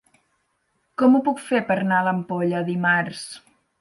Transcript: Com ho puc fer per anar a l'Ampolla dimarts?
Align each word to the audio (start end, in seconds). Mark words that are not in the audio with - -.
Com 1.01 1.17
ho 1.17 1.21
puc 1.27 1.43
fer 1.49 1.61
per 1.67 1.77
anar 1.83 1.99
a 1.99 2.07
l'Ampolla 2.07 2.63
dimarts? 2.71 3.29